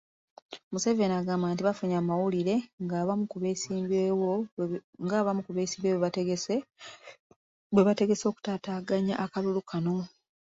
[0.71, 3.23] Museveni agamba nti bafunye amawulire ng'abamu
[5.45, 6.01] ku beesimbyewo
[7.73, 9.95] bwe bategese okutaataaganya akalulu kano